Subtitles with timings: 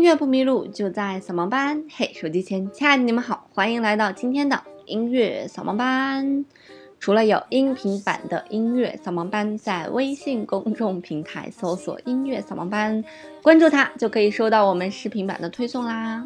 [0.00, 1.84] 音乐不迷路，就在扫盲班。
[1.94, 6.42] 嘿，手机前亲爱的你们好，欢迎来到今天的音乐扫盲班。
[6.98, 13.04] 除了有音频版的音乐扫盲班，在微信公众平台搜索“音乐扫盲班”，
[13.44, 16.24] 关注它就可以收到我们视频版的推送啦。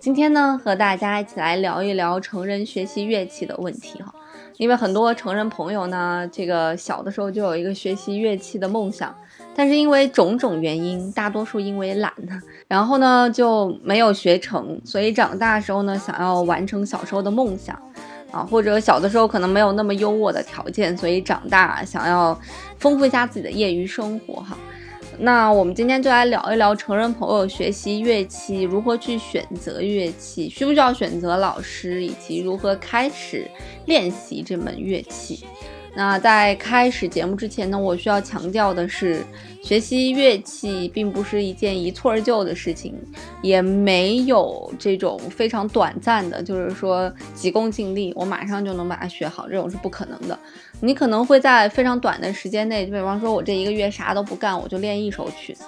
[0.00, 4.14] 今天呢，和大家一起来聊一聊成人学习乐器的问题哈。
[4.56, 9.14] 因为很多成人朋友呢，这个小的时候就有一个学习乐器的梦想，
[9.54, 12.12] 但是因为种种原因，大多数因为懒，
[12.66, 17.80] 然后呢就没有学成，所以长大时候呢，想要完成小时候的梦想，
[18.30, 22.38] 啊，或者小的时候可能没有那么优渥的条件，所以长大想要
[22.78, 24.58] 丰富一下自己的业余生活哈。
[25.16, 33.48] 那我们今天就来聊一聊成人朋友学习乐器如何去选择乐器，需不需要选择老师，以及如何开始
[33.86, 35.46] 练习这门乐器。
[35.96, 39.24] 那在开始节目之前呢，我需要强调的是，
[39.62, 42.94] 学习乐器并不是一件一蹴而就的事情，
[43.42, 50.36] 也没有这种非常短暂的，就是说急功近利，我马上就能把它学好，这种是不可能的。
[50.80, 55.64] 你可能会在非常短的时间内，就比方说我这一个月啥都不干，我就练一首曲子，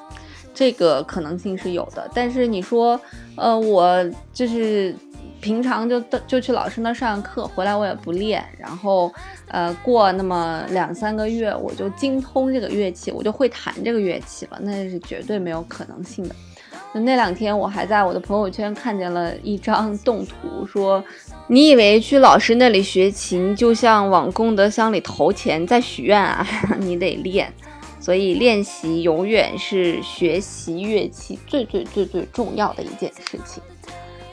[0.53, 2.11] 这个可能性是有的。
[2.13, 3.01] 但是你说，
[3.37, 4.93] 呃，我就是。
[5.41, 9.13] 平常就就去老师那上课，回来我也不练，然后，
[9.49, 16.35] 呃，过那么两三个月，我就精通这个乐器，我就会弹这个乐器了，那是绝对没有可能性的。
[16.93, 21.05] 那两天我还在我的朋友圈看见了一张动图，说
[21.47, 26.47] 你以为去老师那里学琴就像往功德箱里投钱在许愿啊？
[26.81, 27.53] 你得练，
[28.01, 33.63] 所以练习永远是学习乐器最最最最重要的一件事情。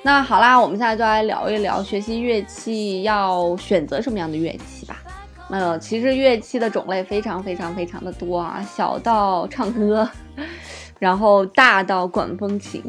[0.05, 5.01] 那好啦，我们现在就来聊一聊学习乐器要选择什么样的乐器吧。
[5.49, 10.07] 那其实乐器的种类非常非常非常的多啊，小到唱歌，
[10.99, 12.83] 然后大到管风琴。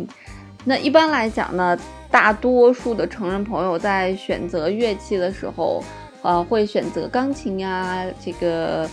[0.64, 1.78] 那一般来讲呢，
[2.10, 5.84] 大多数的成人朋友在选择乐器的时候，
[6.22, 8.90] 呃，会选择钢琴呀，这个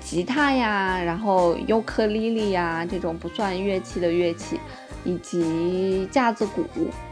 [0.00, 4.60] 吉他呀，然后尤克里里呀这种不算乐器的乐器。
[5.06, 6.64] 以及架子鼓，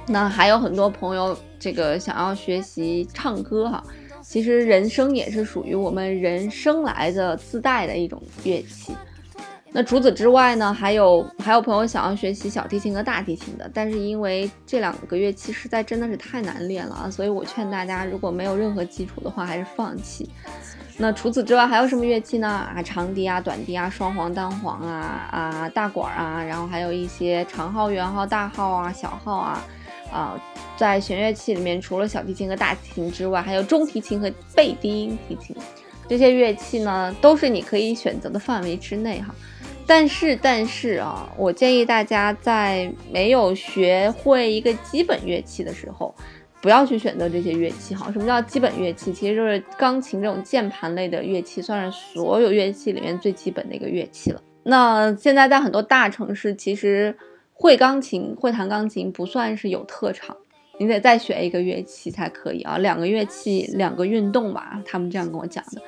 [0.08, 3.82] 那还有很多朋友这个想要学习唱歌哈，
[4.20, 8.92] 其实人声也是属于我们人生来的自带的一种乐器。
[9.76, 20.30] 那除此之外呢，还有还有朋友想要学习小提琴和大提琴的，但是因为这两个乐器实在真的是太难练了啊，所以我劝大家如果没有任何基础的话，还是放弃。
[20.96, 22.46] 那除此之外还有什么乐器呢？
[22.48, 29.64] 啊，长笛啊，短笛啊，双簧、单簧啊，啊，大管啊，然后还有一些长号、圆号、大号啊，小号啊，
[30.12, 30.40] 啊，
[30.76, 35.56] 在弦乐器里面，除了小提琴和大提琴之外，还有中提琴和贝低音提琴，
[36.08, 39.34] 这些乐器呢，都是你可以选择的范围之内哈。
[39.86, 46.14] 但是，但是啊，我建议大家在没有学会一个基本乐器的时候。
[46.62, 48.10] 不要去选择这些乐器哈。
[48.10, 49.12] 什么叫基本乐器？
[49.12, 54.40] 其实就是钢琴这种键盘类的乐器，算是所有乐器里面最基本的一个乐器了。
[54.62, 57.14] 那现在在很多大城市，其实
[57.52, 60.34] 会钢琴、会弹钢琴不算是有特长，
[60.80, 62.78] 你得再学一个乐器才可以啊。
[62.78, 65.82] 两个乐器，两个运动吧，他们这样跟我讲的。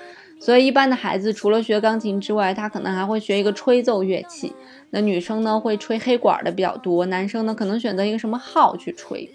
[0.46, 4.52] 所以一般的孩子除了学钢琴之外，他可能还会学一个吹奏乐器。
[4.90, 9.28] 那女生呢会吹黑管的比较多，男生呢可能选择一个什么号去吹。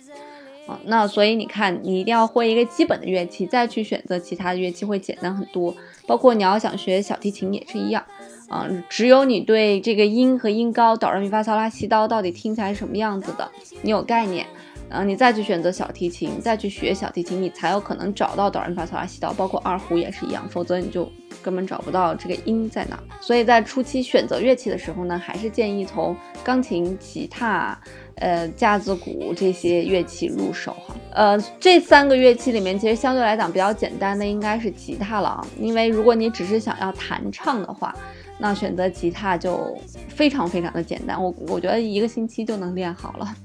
[0.67, 5.75] 啊，那所以你看，你一定要会一个基本的乐器，再去选择其他的乐器会简单很多。
[6.07, 8.01] 包括你要想学小提琴也是一样，
[8.47, 13.51] 啊，只有你对这个音和音高，哆来咪发嗦拉西哆到底听起来是什么样子的，
[13.81, 14.45] 你有概念，
[14.91, 19.33] 啊，你再去选择小提琴，再去学小提琴，你才有可能找到哆来咪发嗦拉西哆。
[19.33, 21.09] 包括二胡也是一样，否则你就
[21.41, 23.01] 根本找不到这个音在哪。
[23.19, 27.77] 所以在初期选择乐器的时候呢，还是建议从钢琴、吉他。
[28.15, 37.95] 呃，架子鼓这些乐器入手哈，呃，这三个乐器里面，其实相对来讲比较简单的应该是吉他了啊，因为如果你只是想要弹唱的话，
[38.37, 39.75] 那选择吉他就
[40.07, 43.35] 非常非常的简单，我我觉得一个星期就能练好了。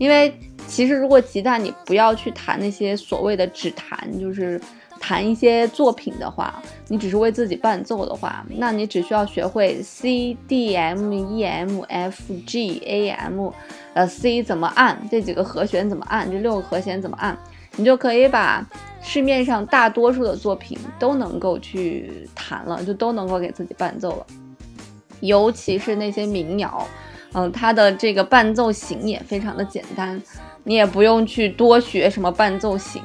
[0.00, 0.34] 因为
[0.66, 4.58] 其实如果吉他你不要去弹那些所谓的只弹，就是
[4.98, 13.50] 弹一些作品的话，你只是为自己伴奏的话，那你只需要学会 C D M E M F G A M。
[13.92, 17.36] 呃，C 怎么按这几个和弦怎么按这六个和弦怎么按，
[17.76, 18.66] 你就可以把
[19.02, 24.26] 市面上大多数的作品都能够去弹了，就都能够给自己伴奏了。
[25.20, 26.86] 尤其是那些民谣，
[27.32, 30.20] 嗯，它的这个伴奏型也非常的简单，
[30.64, 33.02] 你也不用去多学什么伴奏型，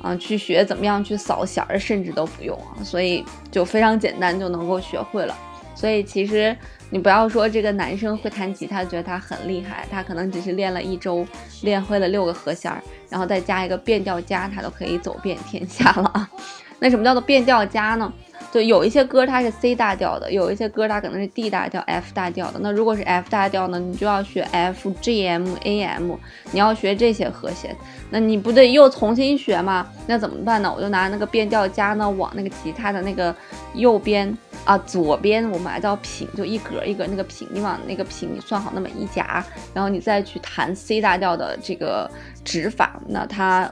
[0.00, 5.36] 啊，去学怎么样去扫弦儿，甚至都不用啊，所以就非常简单就能够学会了。
[5.74, 6.56] 所以其实
[6.90, 11.24] 你不要说这个男生会弹吉他觉得他很厉害，他可能只是练了一周，
[11.62, 16.28] 练会了六个和弦儿，然后再加一个变调加，他都可以走遍天下了。
[16.80, 18.12] 那什么叫做变调加呢？
[18.50, 22.58] 对有一些歌它是 C 大调的，有一些歌它可能是 D 大调、F 大调的。
[22.62, 26.16] 那如果是 F 大调呢，你就要学 F、G、M、A、M，
[26.50, 27.76] 你要学这些和弦。
[28.10, 29.86] 那你不得又重新学吗？
[30.06, 30.72] 那怎么办呢？
[30.74, 33.34] 我就拿那个变调夹呢，往那个吉他的那个
[33.74, 39.44] 右边啊，左边我们还叫品，就一格一格那个品，你往那个品你算好那么一夹，
[39.74, 42.10] 然后你再去弹 C 大调的这个
[42.44, 43.70] 指法，那它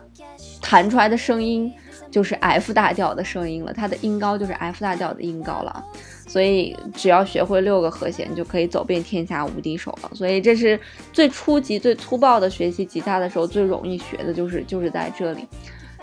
[0.60, 1.72] 弹出来的声音。
[2.10, 5.84] 就是 F 大调的声音了，它的音高就是 F 大调的音高了，
[6.26, 10.10] 所以只要学会六个和弦，就可以走遍天下无敌手了。
[10.14, 10.78] 所以这是
[11.12, 15.46] 最初级、最粗暴的学习吉他的时候最容易学的，就是就是在这里。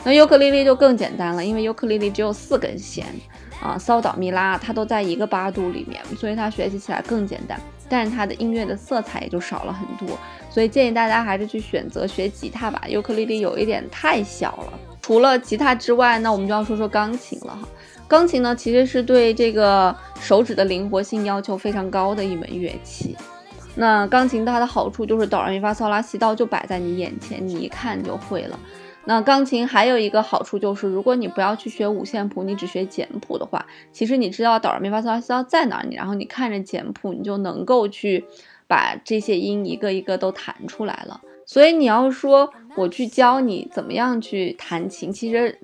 [0.03, 3.05] 那尤克里里就更简单了，因为尤克里里只有四根弦
[3.61, 7.59] 啊，骚导咪拉，它都在一个八度里面，所以它学习起来更简单。
[7.87, 10.17] 但是它的音乐的色彩也就少了很多，
[10.49, 12.81] 所以建议大家还是去选择学吉他吧。
[12.87, 14.92] 尤克里里有一点太小了。
[15.03, 17.67] 除了吉他之外，那我们就要说说钢琴了哈。
[18.07, 23.15] 钢琴呢，其实是对这个手指的灵活性要求非常高的一门乐器。
[23.75, 28.57] 那钢琴它的好处就是哆来咪发嗦拉西哆就摆在你眼前，你一看就会了。
[29.05, 38.23] 那钢琴还有一个好处就是，如果你不要去学五线谱，你只学简谱的话，其实你知道哆来咪发嗦拉西哆在哪儿，你然后你看着简谱，你就能够去
[38.67, 41.19] 把这些音一个一个都弹出来了。
[41.53, 45.55] 所以你要说我去教你怎么样去弹琴，其实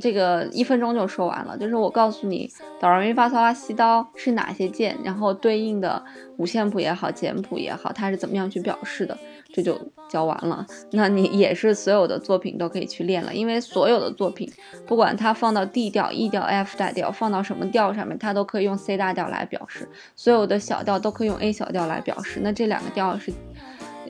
[0.00, 1.58] 这个一分钟就说完了。
[1.58, 2.50] 就是我告诉你
[2.80, 6.02] 哆来咪发嗦拉西哆是哪些键，然后对应的
[6.38, 9.18] 五线谱也好，简谱也好，它是怎么样去表示的，
[9.52, 9.78] 这就
[10.08, 10.66] 教完了。
[10.92, 14.50] 那你也是所有的作品都可以去练了，因为所有的作品，
[14.86, 19.84] 不管它放到 D 调、E 调、F 大调，放到什么调上面，它都可以用 C 大调来表示；
[20.14, 22.40] 所有的小调都可以用 A 小调来表示。
[22.42, 23.30] 那这两个调是。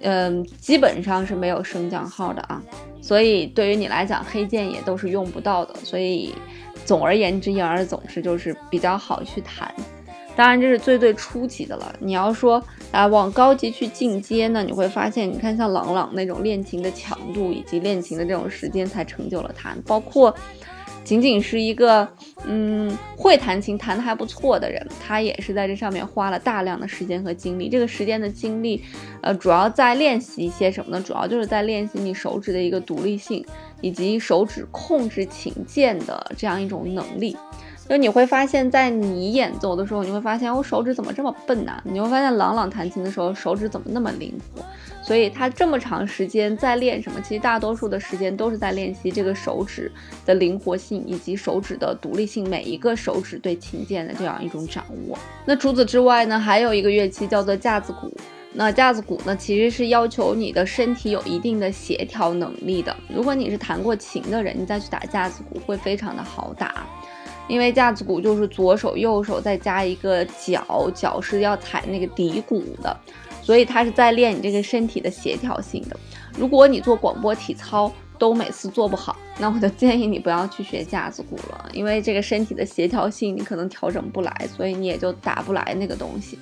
[0.09, 2.63] 嗯，基本上是没有升降号的啊，
[3.03, 5.75] 所以对于你来讲，黑键也都是用不到的。
[5.83, 6.33] 所以，
[6.85, 9.75] 总而言之，言而总之，就是比较好去弹。
[10.37, 11.93] 当然，这是最最初级的了。
[11.99, 12.63] 你要说
[12.93, 19.75] 啊，往高级去进阶呢，你会发现，你看像朗朗那种练琴的强度以及练琴的这种时间，才成就了他。
[19.85, 20.33] 包括。
[21.07, 22.07] 仅仅是一个
[22.47, 27.69] 嗯会弹琴弹得还不错的人，他也是在这上面花了大量的时间和精力。
[27.69, 28.83] 这个时间的精力，
[29.21, 31.01] 呃，主要在练习一些什么呢？
[31.01, 33.47] 主要就是在练习你手指的一个独立性，
[33.81, 37.37] 以及手指控制琴键的这样一种能力。
[37.89, 41.81] 就你会发现在你演奏的时候，你会发现我手指怎么这么笨呢？
[41.85, 44.61] 你会发现朗朗弹琴的时候手指怎么那么灵活？
[45.07, 47.21] 所以他这么长时间在练什么？
[47.21, 49.89] 其实大多数的时间都是在练习这个手指
[50.25, 55.17] 的灵活性以及手指的独立性，每一个手指对琴键的这样一种掌握。
[55.45, 58.13] 那除此之外呢，还有一个乐器叫做架子鼓。
[58.53, 62.97] 那架子鼓呢，其实是要求你的身体有一定的协调能力的。
[63.09, 66.85] 如果你是弹过琴的人，你再去打架子鼓会非常的好打，
[67.47, 72.99] 因为架子鼓就是左手右手再加一个脚，脚是要踩那个底鼓的。
[73.47, 75.97] 所以它是在练你这个身体的协调性的。
[76.37, 86.37] 如果你做广播体操都每次做不好，那我就建议你不要去学架子鼓了，因为这个身体的协调性你可能调整不来，所以你也就打不来那个东西。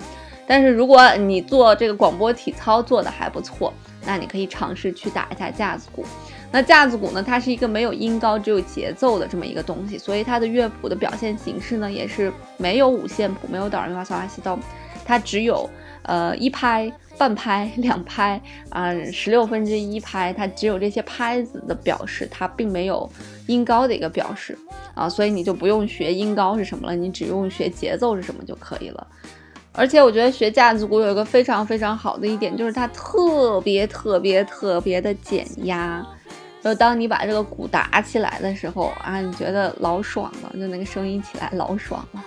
[0.46, 3.70] 但是如果你做这个广播体操做的还不错，
[4.06, 6.06] 那你可以尝试去打一下架子鼓。
[6.50, 14.58] 那架子鼓呢，它是一个没有音高只有节奏的这么一个东西，所以它的乐谱的表现形式呢也是没有五线谱，没有哆来咪发嗦拉西哆，
[15.04, 15.68] 它只有。
[16.04, 23.10] 呃，一拍、半拍、两拍啊，十六分之一拍，它只有这些拍子的表示，它并没有
[23.46, 24.56] 音高的一个表示
[24.94, 29.06] 啊，所以你就不用学音高是什么了，你只用学节奏是什么就可以了。
[29.72, 36.06] 而且我觉得学架子鼓有一个非常非常好的一点，就是它特别特别特别的减压，
[36.62, 42.24] 就当你把这个鼓打起来的时候啊，你觉得老爽了，就那个声音起来老爽了。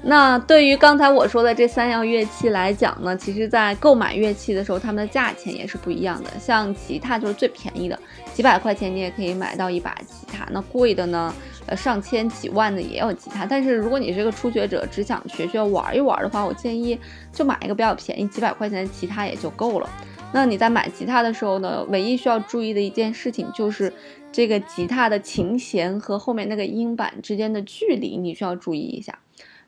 [0.00, 6.30] 那对于刚才我说的这三样乐器来讲呢，其实，在购买乐器的时候，它们的价钱也是不一样的。
[6.38, 7.98] 像吉他就是最便宜的，
[8.32, 10.46] 几百块钱你也可以买到一把吉他。
[10.52, 11.34] 那贵的呢，
[11.66, 13.44] 呃，上千几万的也有吉他。
[13.44, 16.96] 但是如果你是个初学者，只想学学玩一玩的话，我建议
[17.32, 19.90] 就买一个比较便宜，几百块钱的吉他也就够了。
[20.32, 23.92] 那你在买吉他的时候呢，唯一需要注意的一件事情就是
[24.30, 29.18] 这个吉他的琴弦和后面那个音板之间的距离，你需要注意一下。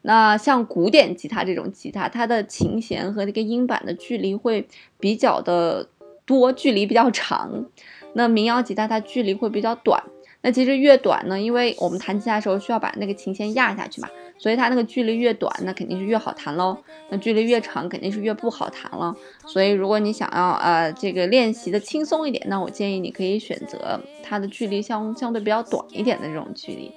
[0.03, 4.67] 那像古典吉他这种吉他，它的琴弦和那个音板的距离会
[4.99, 5.89] 比较的
[6.25, 7.67] 多，距离比较长。
[8.15, 10.03] 那民谣吉他它距离会比较短。
[10.43, 16.79] 那其实越短呢，因为我们弹吉他的时候需要把那个琴弦压下去嘛，所以它那个距离越短，那肯定是越好弹喽。
[17.11, 19.15] 那距离越长，肯定是越不好弹了。
[19.47, 26.91] 所以如果你想要呃这个练习的轻松一点，那我建议你可以选择它的距离相相对比较短一点的这种距离。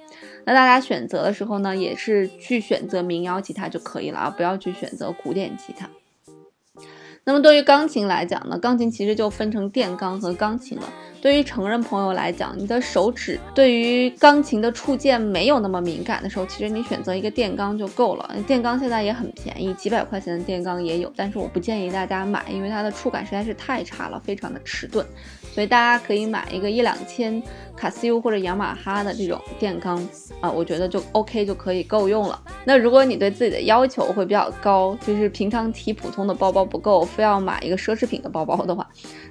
[0.46, 5.90] 那大家选择的时候呢，也是去选择民谣吉他就可以了啊，不要去选择古典吉他。
[7.26, 10.84] 那么对于钢琴来讲呢，钢琴其实就分成电钢和钢琴了。
[11.22, 18.30] 对于成人朋友来讲，你的手指对于钢琴的触键没有那么敏感的时候，其实你选择一个电钢就够了。
[18.46, 25.04] 电钢现在也很便宜，几百块钱的电钢也有，但是我不建议大家买，因为它的触感实在是太差了，非常的迟钝。
[25.54, 27.40] 所以大家可以买一个一两千
[27.74, 29.96] 卡西欧或者雅马哈的这种电钢
[30.40, 32.38] 啊，我觉得就 OK 就可以够用了。
[32.66, 38.86] 那如果你对自己的要求会比较高，就是平常提普通的包包不够，非要买一个奢侈品的包包的话，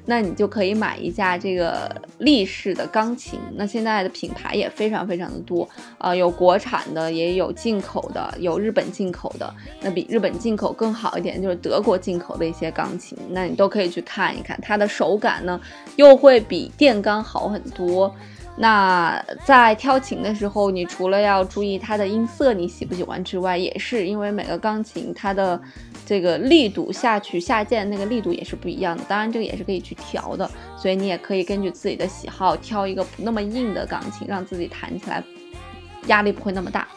[0.05, 3.39] 那你就可以买一架这个立式的钢琴。
[3.53, 9.53] 那现在的品牌也非常非常的多啊，有国产的，也有进口的，有日本进口的。
[9.81, 15.61] 那比日本进口更好一点，就是德国进口的一些钢琴，那你都可以去看一看，它的手感呢
[15.97, 16.13] 又。
[16.23, 18.15] 会比电钢好很多。
[18.55, 25.59] 那在挑琴的时候，你除了要注意它的音色你喜不喜欢之外，也是因为每个钢琴它的
[26.05, 29.03] 这个力度下去下键那个力度也是不一样的。
[29.07, 35.23] 当然这个也是可以去调的，所以你也可以根据自己的喜好挑一个不那么硬的钢琴，让自己弹起来
[36.07, 36.87] 压力不会那么大。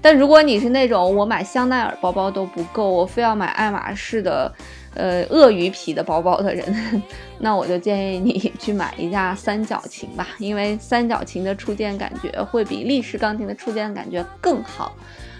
[0.00, 4.52] 但如果你是那种我买香奈儿包包都不够，我非要买爱马仕的。
[4.96, 7.02] 呃，鳄鱼皮的包包的人，
[7.40, 14.94] 那我就建议你去买一架三角琴吧，因为三角琴的触键感觉会比立式钢琴的触键感觉更好。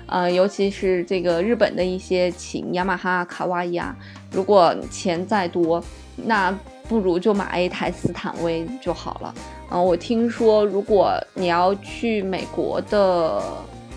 [0.07, 3.97] 呃，尤其是这个日本的一些琴，雅马哈、卡哇伊啊，
[4.31, 5.83] 如果钱再多，
[6.17, 6.57] 那
[6.89, 9.35] 不如就买一台斯坦威就好了。
[9.71, 13.43] 嗯，我听说如果你要去美国的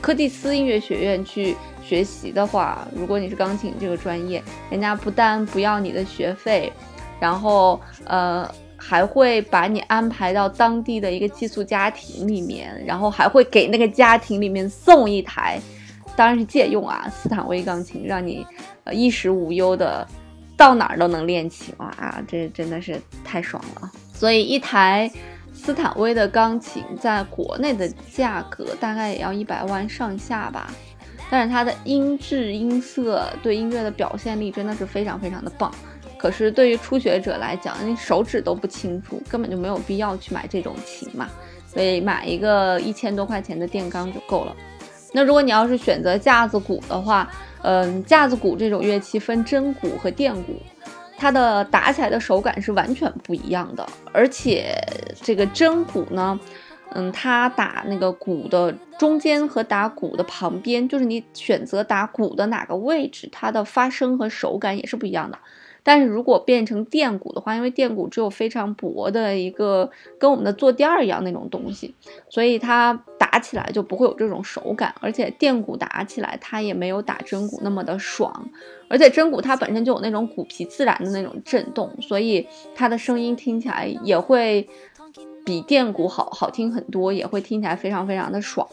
[0.02, 1.56] 柯蒂斯音乐学院去。
[1.88, 6.70] 学习的话，如果你是钢琴这个专业，人家不但不要你的学费，
[7.18, 8.46] 然后呃
[8.76, 15.62] 还会把你安排到当地的一个寄宿家庭里面，然后还会给那个家庭里面送一台，
[16.18, 18.46] 当然是借用啊，斯坦威钢琴，让你
[18.86, 20.06] 呃衣食无忧的
[20.58, 23.92] 到哪儿都能练琴啊，这真的是太爽了。
[24.14, 25.10] 所以一台
[25.54, 30.74] 斯坦威的钢琴在国内的价格大概也要一百万上下吧。
[31.30, 35.72] 但是它的音质、音色对音乐的表现力真的是非常非常的棒。
[36.18, 41.30] 可是对于初学者来讲，你手指都不清楚，根本就没有必要去买这种琴嘛。
[41.68, 44.56] 所以买一个一千多块钱的电钢就够了。
[45.14, 47.30] 那如果你要是选择架子鼓的话，
[47.62, 50.54] 嗯，架子鼓这种乐器分真鼓和电鼓，
[51.18, 53.88] 它的打起来的手感是完全不一样的。
[54.12, 54.76] 而且
[55.22, 56.40] 这个真鼓呢。
[56.92, 65.38] 嗯，它打那个鼓的中间和打鼓的旁边，就是你选择打鼓的哪个位置，它的发声和手感也是不一样的。
[65.88, 69.90] 但是如果变成电鼓的话，因为电鼓只有非常薄的一个
[70.20, 71.96] 跟我们的坐垫儿一样那种东西，
[72.28, 74.94] 所以它打起来就不会有这种手感。
[75.00, 78.50] 而且电鼓打起来它也没有打真鼓那么的爽，
[78.90, 84.68] 而且真鼓它本身就有那种鼓皮自然的那种震动，所以它的声音听起来也会。
[85.46, 88.68] 比电鼓好好听很多，也会听起来非常非常的爽。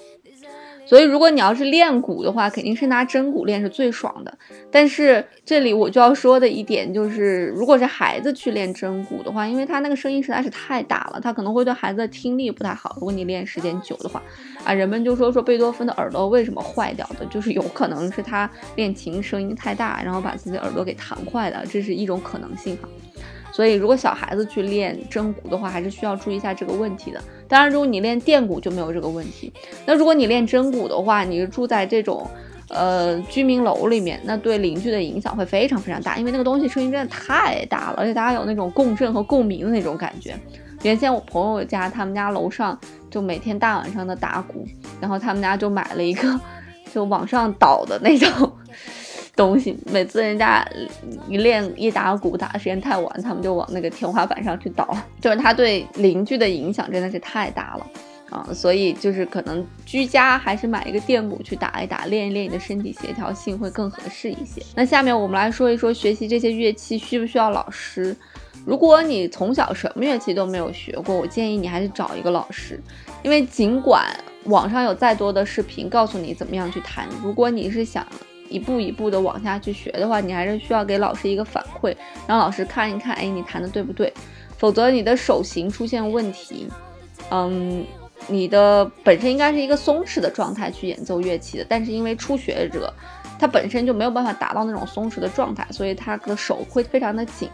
[0.86, 4.38] 所以如果你要是练鼓的话，肯定是拿真鼓练是最爽的。
[4.70, 12.94] 但是这里我就要说的一点就是，如果是孩子去练真鼓的话，因为他那个声音实在是太大了，他可能会对孩子的听力不太好。
[12.96, 14.22] 如果你练时间久的话，
[14.64, 22.88] 啊，人们就说说贝多芬的耳朵为什么坏掉的，就是有可能是他练琴声音太大，然后把自己耳朵给弹坏的，这是一种可能性哈。
[23.54, 27.22] 所以，如果小孩子去练真鼓的话，还是需要注意一下这个问题的。
[27.46, 29.52] 当然，如果你练电鼓就没有这个问题。
[29.86, 32.28] 那如果你练真鼓的话，你住在这种
[32.68, 40.34] 呃居民楼里面，那对邻居的影响会非常非常大，因为那个东西声音真的太大了，而且大家有那种共振和共鸣的那种感觉。
[40.82, 42.76] 原先我朋友家，他们家楼上
[43.08, 44.66] 就每天大晚上的打鼓，
[45.00, 46.40] 然后他们家就买了一个
[46.92, 48.52] 就往上倒的那种。
[49.36, 50.64] 东西每次人家
[51.28, 57.86] 一练一打鼓打的时间太晚，他们就往那个天花板上去倒， 就是他对邻居的影响真的是太大了
[58.30, 58.46] 啊！
[58.52, 64.62] 所以就是可能居家还是买一个电鼓去打一打，练一练你的身体协调性会更合适一些。
[64.76, 68.16] 那下面我们来说一说学习这些乐器需不需要老师？
[68.64, 72.80] 如果你从小什么乐器都没有学过，我建议你还是找一个老师，
[73.24, 74.04] 因为尽管
[74.44, 78.06] 网上有再多的视频告诉你怎么样去弹，如果你是想。
[78.48, 81.94] 一步一步的往下去学的话，你还是需要给老师一个反馈，
[82.26, 84.12] 让老师看一看，哎，你弹的对不对？
[84.56, 86.68] 否则你的手型出现问题，
[87.30, 87.84] 嗯，
[88.28, 92.92] 你的本身应该是一个松弛的状态去演奏乐器的，但是因为初学者
[93.38, 97.48] 他本身就没有办法达到那种松弛的状态，所以他的手会非常的紧。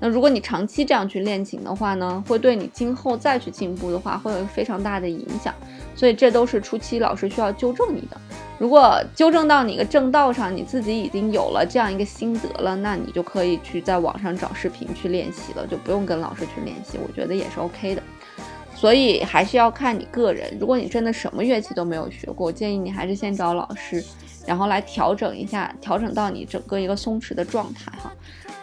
[0.00, 5.54] 那如果你长期这样去练琴的话呢，会对你今后再去进步的话，会有非常大的影响。
[5.94, 8.18] 所以这都是初期老师需要纠正你的。
[8.58, 16.98] 如果纠正到你一个正道上，你自己已经有了这样一个心得了，那你就可以去在网上找视频去练习了，就不用跟老师去练习。
[17.06, 18.02] 我觉得也是 OK 的。
[18.74, 20.56] 所以还是要看你个人。
[20.58, 24.02] 如果你真的什么乐器都没有学过，建议你还是先找老师，
[24.46, 28.10] 然后来调整一下，调整到你整个一个松弛的状态哈。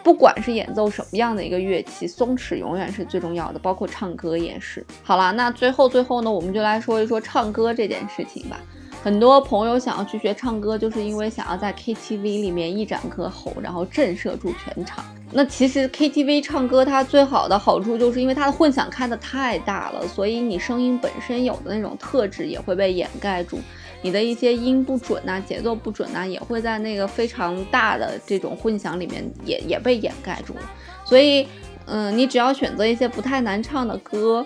[0.08, 4.82] 不管是演奏什么样的一个乐器，松弛永远是最重要的，包括唱歌也是。
[5.04, 8.58] 好了，那最后最后呢，我们就来说一说唱歌这件事情吧。
[9.04, 15.04] 很多朋友想要去学唱歌，就是因为想要在 KTV 里面一展歌喉，然后震慑住全场。
[15.30, 23.60] 那其实 KTV 唱歌它最好的好处，就是因为它的混响开的太大了，所以你声音本身有的那种特质也会被掩盖住。
[24.02, 30.62] 你的一些音不准呐，节奏不准呐，也会在那个非常大的这种混响里面也也被掩盖住了。
[31.04, 31.48] 所以，
[31.86, 34.46] 嗯，你只要选择一些不太难唱的歌，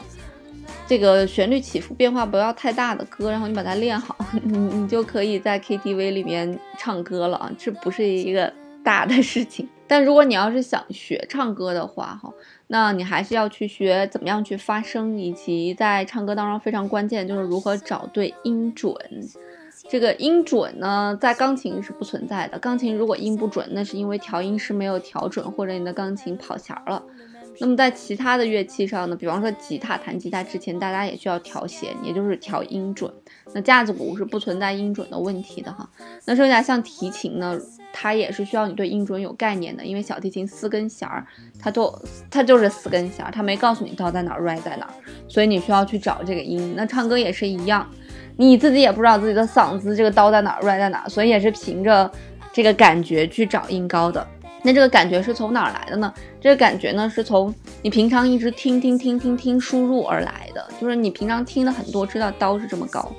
[0.87, 7.51] 这个旋律起伏变化不要太大的歌，然后你把它练好，你 你就可以在 KTV 里面唱歌了啊！
[7.57, 8.51] 这不是一个
[8.83, 9.67] 大的事情。
[9.87, 12.31] 但如果你要是想学唱歌的话，哈。
[12.73, 18.95] 那你还是要去学怎么样去发声，以及在唱歌当中非常关键就是如何找对音准。
[19.89, 22.57] 这个音准呢，在钢琴是不存在的。
[22.59, 27.03] 钢琴如果音不准，那是因为调音师没有调准，或者你的钢琴跑弦了。
[27.59, 33.11] 那么在其他的乐器上呢，比方说吉他，弹吉他之前大家也需要调弦，也就是调音准。
[33.53, 35.89] 那架子鼓是不存在音准的问题的哈。
[36.25, 37.59] 那剩下像提琴呢？
[37.93, 41.25] 它也是需要你对音准有概念的，因为小提琴四根弦儿，
[41.59, 41.93] 它就
[42.29, 44.93] 它就是四根弦儿，它没告诉你刀在哪儿 r i 在哪儿，
[45.27, 46.73] 所以你需要去找这个音。
[46.75, 47.87] 那唱歌也是一样，
[48.37, 52.09] 你自己也不知道自己的嗓子这个刀在哪儿 r i 在哪儿，所以也是凭着
[52.53, 54.25] 这个感觉去找音高的。
[54.63, 56.13] 那这个感觉是从哪儿来的呢？
[56.39, 63.11] 这个感觉呢是从你平常一直听听听听听输入而来的，就是你平常听了很多，知道刀是这么高。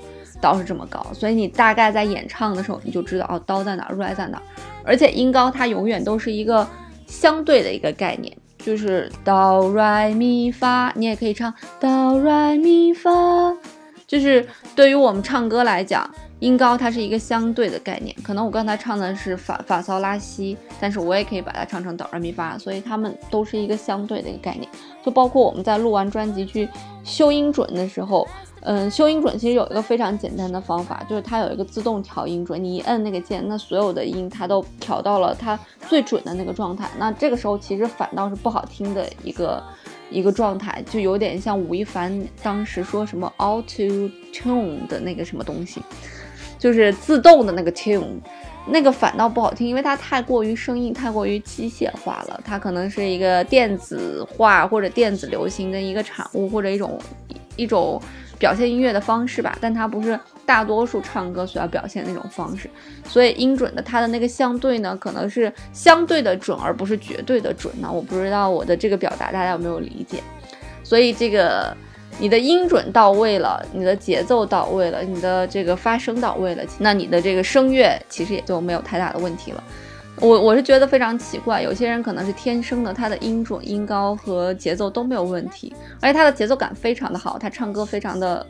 [0.43, 4.43] 刀是这么高，所以你大概在演唱的时候，你就知道哦，刀在哪，re 在哪儿。
[4.85, 6.67] 而且音高它永远都是一个
[7.07, 13.11] 相对的一个概念，就是哆来咪发，你也可以唱哆来咪发。
[14.09, 18.15] 就是对于我们唱歌来讲，音高它是一个相对的概念。
[18.25, 24.69] 可能我刚才唱的是法法骚拉西，但是我也可以把它唱成哆来咪发，所以它们都是一个相对的一个概念。
[25.05, 26.69] 就包括我们在录完专辑去
[27.05, 28.27] 修音准的时候。
[28.65, 36.89] 嗯，修音准其实有一个非常简单的方法，就是它有一个自动调音准，你一摁那个键，那所有的音它都调到了它最准的那个状态。
[36.97, 39.61] 那这个时候其实反倒是不好听的一个
[40.11, 45.83] 一个状态，就有点像吴亦凡当时说什么 auto tune 的那个什么东西，
[46.57, 48.21] 就是自动的那个 tune，
[48.69, 56.97] 那个反倒不好听，因为它太过于声音太过于机械化了，它可能是一个电子化或者电子流行的一个产物，或者一种
[57.57, 58.01] 一种。
[58.43, 62.69] 表现音乐的方式吧，但它不是大多数唱歌所要表现的那种方式，
[63.07, 67.89] 所以音准的它的那个相对呢，可能是相对的准，而不是绝对的准呢。
[67.89, 70.21] 我不知道我的这个表达大家有没有理解？
[70.83, 71.73] 所以这个
[72.19, 79.63] 你的音准到位了，你的节奏到位了，你的这个发声到位了，那你的这个声乐其实也就没有太大的问题了。
[80.21, 88.47] 我我是觉得非常奇怪，有些人可能是天生的，他的音准、音高和节奏都没有问题，而且他的节奏感非常的好，他唱歌非常的，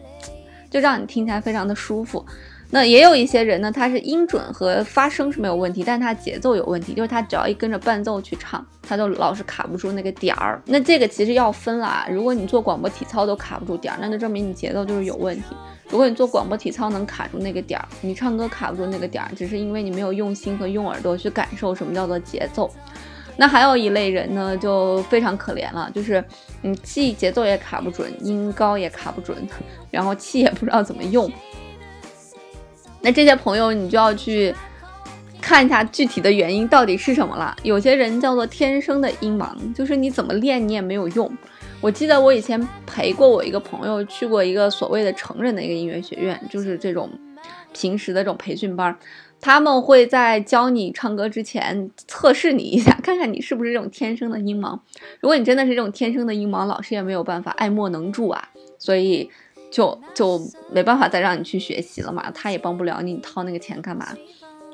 [0.69, 2.25] 就让你听起来非常的舒服。
[2.75, 10.59] 那也有一些人呢，他是音准和发声是没有问题，但是他节奏有问题，就是他只要一跟着伴奏去唱，他就老是卡不住那个点儿。
[10.65, 15.55] 那这个其实要分啦，如果你做广播体操都卡不住点儿，那就证明你节奏就是有问题。
[15.91, 22.73] 如果你做广播体操能卡住那个点儿，你唱歌卡不住那个点儿，只是因为你没有用心和用耳朵去感受什么叫做节奏。
[23.37, 26.25] 那还有一类人呢，就非常可怜了，就是
[26.63, 29.37] 你既节奏也卡不准，音高也卡不准，
[29.91, 31.31] 然后气也不知道怎么用。
[33.03, 34.55] 那这些朋友，你就要去
[35.41, 37.55] 看一下具体的原因到底是什么了。
[37.65, 41.31] 有些人叫做天生的音盲，就是你怎么练你也没有用。
[41.81, 47.11] 我记得我以前陪过我一个朋友去过一个所谓的成人的一个音乐学院，就是这种
[47.73, 48.97] 平时的这种培训班，
[49.41, 54.79] 他们会在教你唱歌之前测试你一下，看看你是不是这种天生的音盲。
[55.19, 59.29] 如果你真的是这种天生的音盲，老师也没有办法爱莫能助啊，所以
[59.73, 64.07] 就就没办法再让你去学习了嘛，他也帮不了你，你掏那个钱干嘛？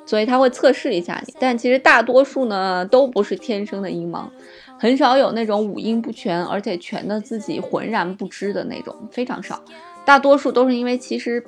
[0.04, 4.26] 所以他会测试一下你，但其实大多数呢都不是天生的音盲。
[4.78, 9.62] 很少有那种五音不全，而且全的自己浑然不知的那种，非常少。
[10.04, 11.42] 大多数都是因为其实。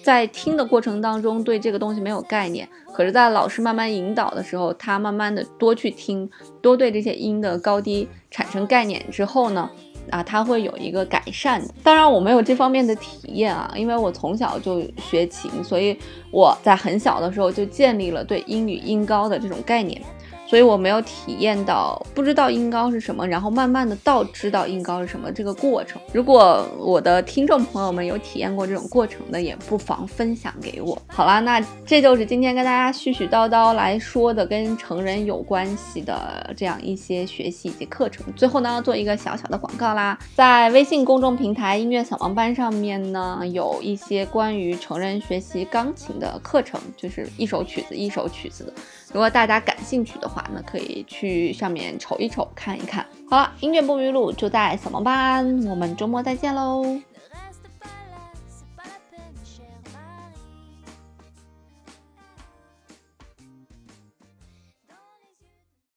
[0.00, 6.30] 在听的过程当中，对这个东西没有概念，可是，在老师慢慢引导的时候，他慢慢的多去听，
[6.62, 9.68] 多对这些音的高低产生概念之后呢，
[10.10, 11.74] 啊，它会有一个改善的。
[11.82, 15.98] 当然，我没有这方面的体验啊，因为我从小就学琴，所以
[16.30, 20.00] 我在很小的时候就建立了对英语音高的这种概念。
[20.48, 26.00] 所以我没有体验到不知道音高是什么，然后慢慢的到知道音高是什么这个过程。
[26.10, 30.96] 如果我的听众朋友们有体验过这种过程的，也不妨分享给我。
[31.06, 38.24] 好啦，那这就是今天跟大家絮絮叨叨来说的跟成人有关系的这样一些学习以及课程。
[38.34, 48.72] 最后呢，做一个小小的广告啦，在微信公众平台音乐扫盲班上面呢，有一些关于成人学习钢琴的课程，就是一首曲子一首曲子的。
[49.12, 53.04] 如果大家感兴趣的话，那可以去上面瞅一瞅，看一看。
[53.30, 56.84] 好了，音乐不迷路就在扫盲班，我们周末再见喽。